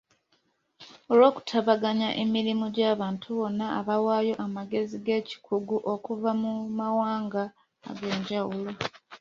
[1.11, 7.43] Olw’okutabaganya emirimu gy’abantu bonna abawaayo amagezi ag’ekikugu okuva mu mawanga
[7.89, 8.71] ag’enjawulo.